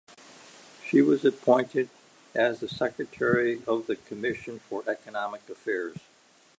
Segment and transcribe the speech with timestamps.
[0.83, 1.91] She was appointed
[2.33, 5.97] as the secretary of the Commission for Economic Affairs.